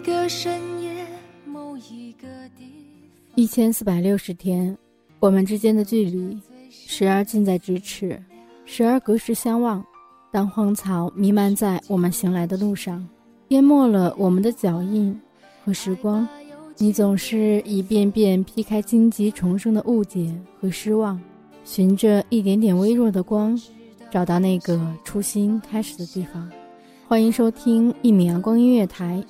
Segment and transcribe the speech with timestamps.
[0.00, 1.06] 个深夜，
[1.44, 2.72] 某一个地
[3.34, 4.76] 一千四百六十天，
[5.18, 6.38] 我们之间的距离，
[6.70, 8.20] 时而近在咫尺，
[8.64, 9.84] 时而隔世相望。
[10.32, 13.06] 当荒草弥漫在我们行来的路上，
[13.48, 15.18] 淹没了我们的脚印
[15.64, 16.26] 和时光，
[16.78, 21.20] 你总是一遍遍劈开荆棘重生的误解和失望，
[21.64, 23.60] 循着一点点微弱的光，
[24.10, 26.48] 找到那个初心开始的地方。
[27.08, 29.20] 欢迎收听一米阳光音乐台，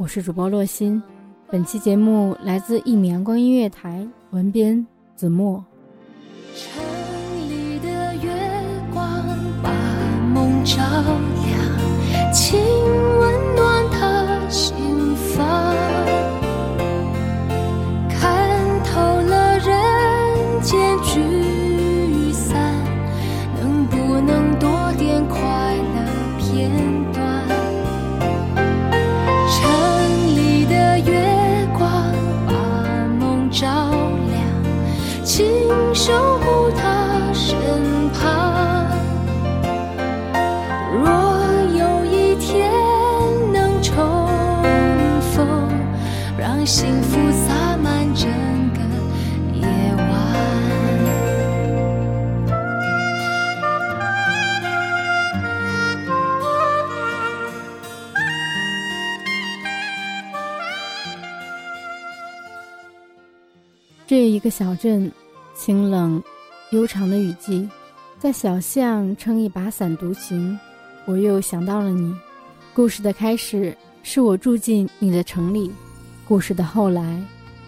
[0.00, 1.02] 我是主播洛心。
[1.50, 4.86] 本期节目来自一米阳光音乐台，文编
[5.16, 5.64] 子墨。
[6.54, 6.80] 城
[7.48, 8.30] 里的月
[8.94, 9.04] 光
[9.60, 9.72] 把
[10.32, 10.80] 梦照
[11.42, 12.32] 亮，
[46.68, 48.28] 幸福洒满整
[48.74, 48.80] 个
[49.54, 50.06] 夜晚。
[64.06, 65.10] 这一个小镇，
[65.56, 66.22] 清冷
[66.72, 67.66] 悠长的雨季，
[68.18, 70.58] 在小巷撑一把伞独行，
[71.06, 72.14] 我又想到了你。
[72.74, 75.72] 故事的开始是我住进你的城里，
[76.28, 77.18] 故事的后来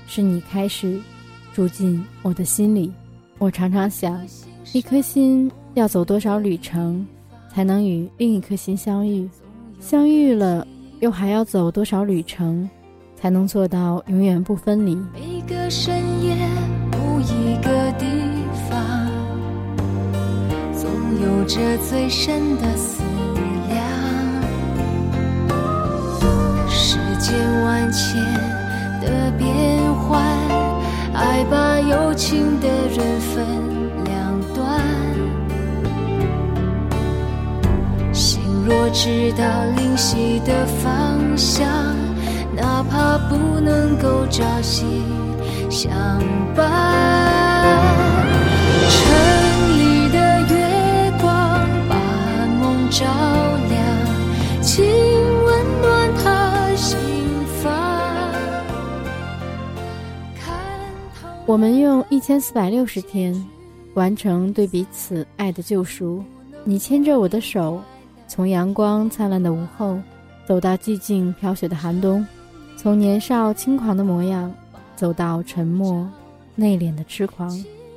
[0.06, 1.00] 是你开始
[1.54, 2.93] 住进我的心里。
[3.38, 4.21] 我常常想，
[4.75, 7.06] 一颗心要走多少旅程，
[7.50, 9.26] 才能与另一颗心相遇？
[9.81, 10.66] 相遇了，
[11.00, 12.69] 又还要走多少旅程，
[13.16, 14.94] 才能做到永远不分离？
[14.94, 16.37] 每个深夜，
[16.92, 18.04] 某一个地
[18.69, 19.09] 方，
[20.75, 20.91] 总
[21.22, 23.03] 有着最深的思
[27.31, 28.21] 千万千
[29.01, 30.21] 的变幻，
[31.15, 33.47] 爱把有情的人分
[34.04, 34.83] 两端。
[38.13, 39.45] 心若知道
[39.77, 41.69] 灵犀的方向，
[42.57, 45.04] 哪怕不能够朝夕
[45.71, 45.89] 相
[46.57, 46.69] 伴。
[48.91, 48.99] 城
[49.78, 50.19] 里的
[50.49, 51.31] 月光
[51.89, 51.95] 把
[52.60, 53.07] 梦照
[61.51, 63.35] 我们用一千四百六十天，
[63.95, 66.23] 完成对彼此爱的救赎。
[66.63, 67.83] 你牵着我的手，
[68.29, 69.99] 从阳光灿烂的午后，
[70.47, 72.25] 走到寂静飘雪的寒冬，
[72.77, 74.55] 从年少轻狂的模样，
[74.95, 76.09] 走到沉默
[76.55, 77.51] 内敛的痴狂。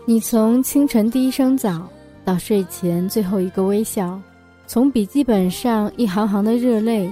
[0.08, 1.88] 你从清晨第一声早
[2.26, 4.20] 到睡前最后一个微笑，
[4.66, 7.08] 从笔记本上一行行的热泪，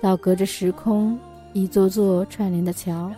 [0.00, 1.16] 到隔着时空
[1.52, 3.08] 一座座串联的桥。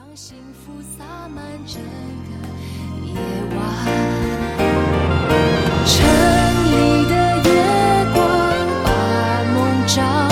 [9.86, 10.25] 照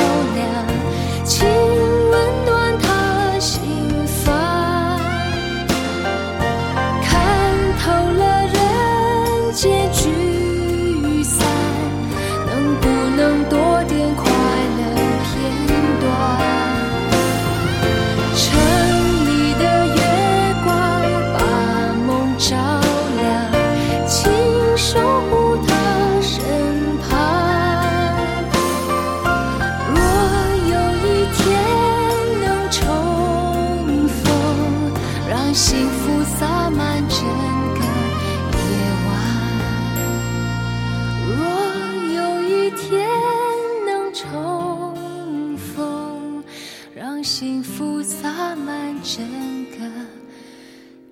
[47.37, 49.27] 幸福洒满整
[49.73, 49.79] 个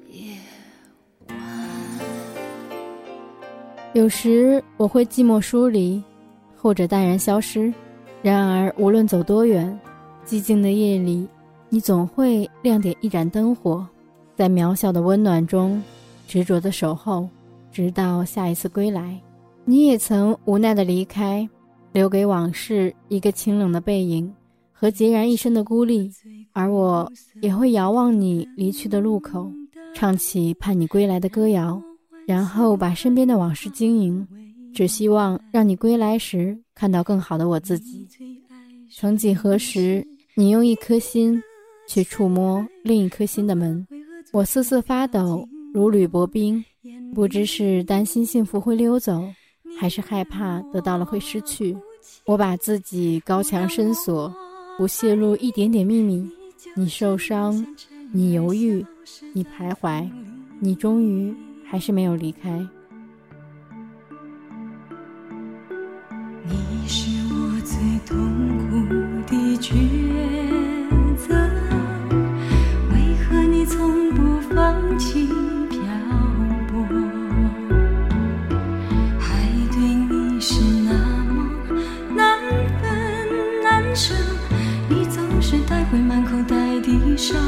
[0.09, 0.37] 夜
[1.29, 1.37] 晚
[3.93, 6.01] 有时我会寂寞疏离，
[6.57, 7.75] 或者淡然消失。
[8.23, 9.77] 然而无论走多远，
[10.25, 11.27] 寂静的夜里，
[11.69, 13.85] 你总会亮点一盏灯火，
[14.37, 15.83] 在渺小的温暖中，
[16.29, 17.29] 执着的守候，
[17.73, 19.21] 直到下一次归来。
[19.65, 21.49] 你也曾无奈的离开，
[21.91, 24.33] 留给往事一个清冷的背影
[24.83, 26.11] 和孑然一身的孤立。
[26.53, 27.09] 而我
[27.41, 29.49] 也会遥望你离去的路口，
[29.95, 31.81] 唱起盼你归来的歌谣。
[32.27, 34.27] 然后把身边的往事经营，
[34.75, 38.09] 只希望让你归来时看到更好的我自己。
[38.93, 41.41] 曾几何时，你用一颗心
[41.87, 43.87] 去触摸另一颗心的门，
[44.33, 46.63] 我瑟瑟发抖，如履薄冰。
[47.15, 49.23] 不知是担心幸福会溜走，
[49.79, 51.77] 还是害怕得到了会失去。
[52.27, 54.33] 我把自己高墙深锁，
[54.77, 56.29] 不泄露一点点秘密。
[56.75, 57.65] 你受伤，
[58.13, 58.85] 你犹豫，
[59.33, 60.09] 你徘徊，
[60.61, 61.35] 你终于。
[61.65, 62.63] 还是没有离开。
[86.93, 87.39] 口袋的伤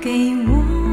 [0.00, 0.87] 给我。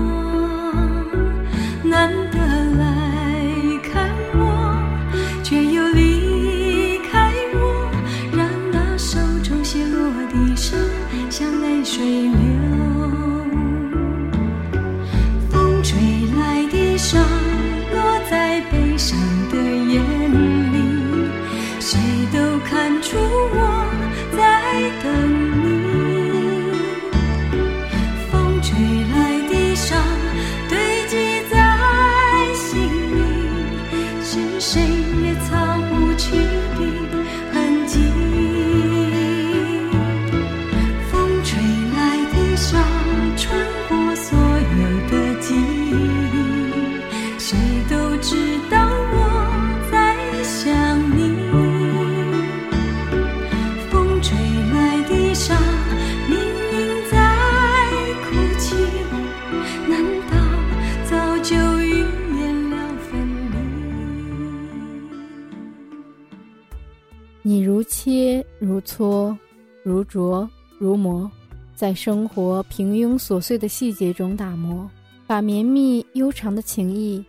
[67.47, 69.37] 你如切，如磋，
[69.83, 70.49] 如琢，
[70.79, 71.29] 如磨，
[71.75, 74.89] 在生活平庸琐碎的细节中打磨，
[75.27, 77.23] 把绵密悠长的情谊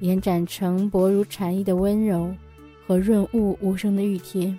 [0.00, 2.30] 延展成薄如蝉翼的温柔
[2.86, 4.54] 和润物无声的玉贴。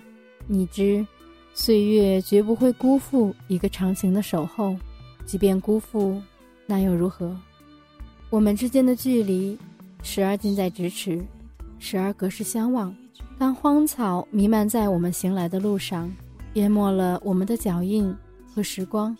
[0.48, 1.06] 你知，
[1.54, 4.76] 岁月绝不会辜负一个长情的守候，
[5.24, 6.20] 即便辜负，
[6.66, 7.36] 那又如何？
[8.30, 9.56] 我们之间的距离，
[10.02, 11.24] 时而近在咫尺，
[11.78, 12.92] 时而隔世相望。
[13.38, 16.12] 当荒草弥漫在我们行来的路上。
[16.54, 18.14] 淹没了我们的脚印
[18.46, 19.16] 和时光，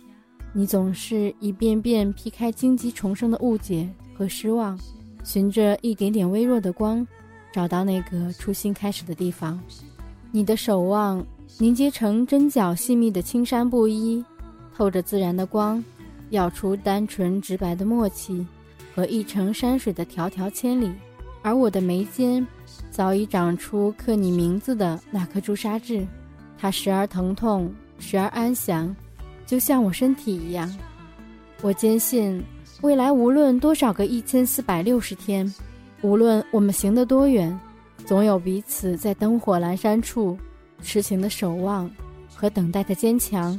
[0.52, 4.78] 你总是一遍遍劈开荆棘重生的误解和失望，
[5.24, 7.04] 循着一点点微弱的光，
[7.52, 9.58] 找到那个初心开始的地方。
[10.30, 11.26] 你的守望
[11.58, 14.24] 凝结成针脚细密的青山布衣，
[14.76, 15.84] 透着自然的光，
[16.30, 18.46] 耀出单纯直白的默契
[18.94, 20.92] 和一程山水的迢迢千里。
[21.42, 22.46] 而我的眉间，
[22.90, 26.06] 早已长出刻你名字的那颗朱砂痣。
[26.56, 28.94] 它时而疼痛，时而安详，
[29.44, 30.72] 就像我身体一样。
[31.60, 32.42] 我坚信，
[32.80, 35.52] 未来无论多少个一千四百六十天，
[36.02, 37.58] 无论我们行得多远，
[38.06, 40.38] 总有彼此在灯火阑珊处
[40.82, 41.90] 痴情的守望
[42.34, 43.58] 和等待的坚强。